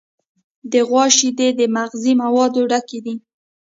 د 0.71 0.73
غوا 0.87 1.05
شیدې 1.17 1.49
د 1.59 1.61
مغذي 1.75 2.13
موادو 2.23 2.61
ډک 2.71 2.89
دي. 3.05 3.15